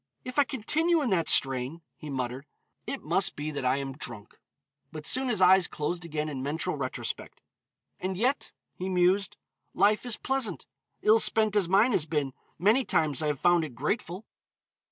[0.25, 2.47] "If I continue in that strain," he muttered,
[2.87, 4.39] "it must be that I am drunk."
[4.91, 7.39] But soon his eyes closed again in mental retrospect.
[7.99, 9.37] "And yet," he mused,
[9.75, 10.65] "life is pleasant;
[11.03, 14.25] ill spent as mine has been, many times I have found it grateful.